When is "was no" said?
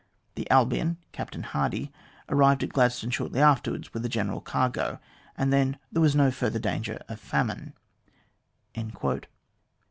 6.01-6.31